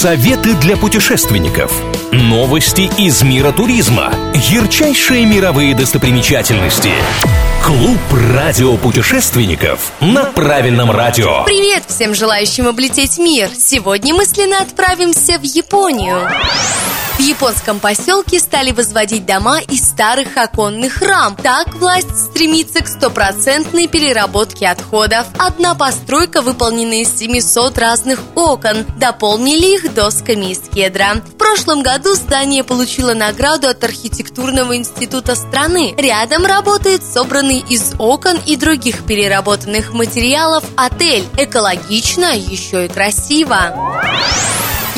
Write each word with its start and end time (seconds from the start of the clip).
Советы 0.00 0.54
для 0.54 0.78
путешественников. 0.78 1.70
Новости 2.10 2.90
из 2.98 3.22
мира 3.22 3.52
туризма. 3.52 4.10
Ярчайшие 4.32 5.26
мировые 5.26 5.74
достопримечательности. 5.74 6.88
Клуб 7.62 7.98
радиопутешественников 8.34 9.92
на 10.00 10.24
правильном 10.24 10.90
радио. 10.90 11.44
Привет 11.44 11.82
всем 11.86 12.14
желающим 12.14 12.66
облететь 12.66 13.18
мир! 13.18 13.50
Сегодня 13.54 14.14
мысленно 14.14 14.62
отправимся 14.62 15.38
в 15.38 15.42
Японию. 15.42 16.30
В 17.20 17.22
японском 17.22 17.80
поселке 17.80 18.40
стали 18.40 18.72
возводить 18.72 19.26
дома 19.26 19.60
из 19.60 19.84
старых 19.84 20.38
оконных 20.38 21.02
рам. 21.02 21.36
Так 21.36 21.74
власть 21.74 22.16
стремится 22.16 22.82
к 22.82 22.88
стопроцентной 22.88 23.88
переработке 23.88 24.66
отходов. 24.66 25.26
Одна 25.36 25.74
постройка 25.74 26.40
выполнена 26.40 27.02
из 27.02 27.14
700 27.18 27.76
разных 27.76 28.20
окон. 28.36 28.86
Дополнили 28.96 29.74
их 29.74 29.92
досками 29.92 30.52
из 30.52 30.60
кедра. 30.60 31.16
В 31.16 31.36
прошлом 31.36 31.82
году 31.82 32.14
здание 32.14 32.64
получило 32.64 33.12
награду 33.12 33.68
от 33.68 33.84
архитектурного 33.84 34.74
института 34.78 35.34
страны. 35.34 35.94
Рядом 35.98 36.46
работает 36.46 37.02
собранный 37.04 37.58
из 37.58 37.92
окон 37.98 38.38
и 38.46 38.56
других 38.56 39.04
переработанных 39.04 39.92
материалов 39.92 40.64
отель. 40.74 41.26
Экологично, 41.36 42.34
еще 42.34 42.86
и 42.86 42.88
красиво. 42.88 43.74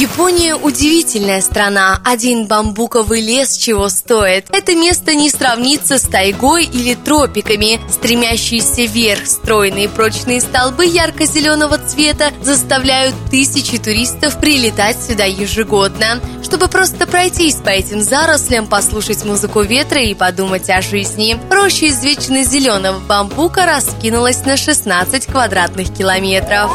Япония 0.00 0.56
удивительная 0.56 1.40
страна. 1.40 2.00
Один 2.04 2.46
бамбуковый 2.46 3.20
лес 3.20 3.56
чего 3.56 3.88
стоит. 3.88 4.46
Это 4.50 4.74
место 4.74 5.14
не 5.14 5.30
сравнится 5.30 5.98
с 5.98 6.02
тайгой 6.02 6.64
или 6.64 6.96
тропиками. 6.96 7.80
Стремящиеся 7.88 8.86
вверх 8.92 9.24
стройные 9.28 9.88
прочные 9.88 10.40
столбы 10.40 10.84
ярко-зеленого 10.86 11.78
цвета 11.78 12.32
заставляют 12.42 13.14
тысячи 13.30 13.78
туристов 13.78 14.40
прилетать 14.40 14.96
сюда 15.00 15.26
ежегодно. 15.26 16.20
Чтобы 16.42 16.66
просто 16.66 17.06
пройтись 17.06 17.56
по 17.56 17.68
этим 17.68 18.00
зарослям, 18.00 18.66
послушать 18.66 19.24
музыку 19.24 19.60
ветра 19.60 20.02
и 20.02 20.14
подумать 20.14 20.68
о 20.70 20.82
жизни. 20.82 21.38
Роща 21.52 21.86
из 21.86 22.02
вечно 22.02 22.42
зеленого 22.42 22.98
бамбука 22.98 23.64
раскинулась 23.64 24.44
на 24.44 24.56
16 24.56 25.26
квадратных 25.26 25.94
километров 25.94 26.72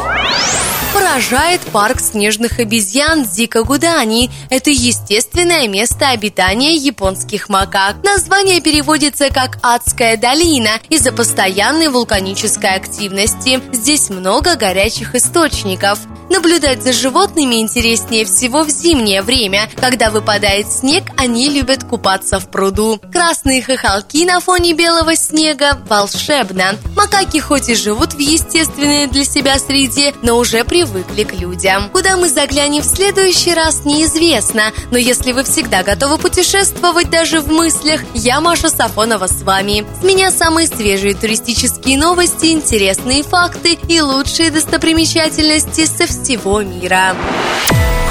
поражает 0.92 1.60
парк 1.72 2.00
снежных 2.00 2.58
обезьян 2.58 3.24
Зикагудани. 3.24 4.30
Это 4.48 4.70
естественное 4.70 5.68
место 5.68 6.10
обитания 6.10 6.74
японских 6.76 7.48
макак. 7.48 7.96
Название 8.02 8.60
переводится 8.60 9.28
как 9.30 9.58
«Адская 9.62 10.16
долина» 10.16 10.80
из-за 10.88 11.12
постоянной 11.12 11.88
вулканической 11.88 12.74
активности. 12.74 13.60
Здесь 13.72 14.10
много 14.10 14.56
горячих 14.56 15.14
источников. 15.14 15.98
Наблюдать 16.30 16.80
за 16.84 16.92
животными 16.92 17.60
интереснее 17.60 18.24
всего 18.24 18.62
в 18.62 18.70
зимнее 18.70 19.22
время. 19.22 19.68
Когда 19.80 20.10
выпадает 20.10 20.70
снег, 20.70 21.02
они 21.16 21.48
любят 21.48 21.82
купаться 21.82 22.38
в 22.38 22.48
пруду. 22.48 23.00
Красные 23.12 23.62
хохолки 23.62 24.24
на 24.24 24.38
фоне 24.38 24.74
белого 24.74 25.16
снега– 25.16 25.76
волшебно. 25.88 26.76
Макаки 26.94 27.40
хоть 27.40 27.68
и 27.68 27.74
живут 27.74 28.14
в 28.14 28.18
естественной 28.20 29.08
для 29.08 29.24
себя 29.24 29.58
среде, 29.58 30.14
но 30.22 30.38
уже 30.38 30.62
привыкли 30.80 31.24
к 31.24 31.34
людям. 31.34 31.90
Куда 31.90 32.16
мы 32.16 32.28
заглянем 32.28 32.80
в 32.80 32.86
следующий 32.86 33.52
раз, 33.52 33.84
неизвестно. 33.84 34.72
Но 34.90 34.96
если 34.96 35.32
вы 35.32 35.44
всегда 35.44 35.82
готовы 35.82 36.16
путешествовать 36.16 37.10
даже 37.10 37.40
в 37.40 37.48
мыслях, 37.48 38.00
я 38.14 38.40
Маша 38.40 38.70
Сафонова 38.70 39.26
с 39.26 39.42
вами. 39.42 39.84
С 40.00 40.02
меня 40.02 40.30
самые 40.30 40.66
свежие 40.66 41.14
туристические 41.14 41.98
новости, 41.98 42.46
интересные 42.46 43.22
факты 43.22 43.78
и 43.88 44.00
лучшие 44.00 44.50
достопримечательности 44.50 45.84
со 45.84 46.06
всего 46.06 46.62
мира. 46.62 47.14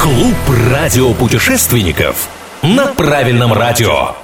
Клуб 0.00 0.36
радиопутешественников 0.70 2.28
на 2.62 2.86
правильном 2.86 3.52
радио. 3.52 4.14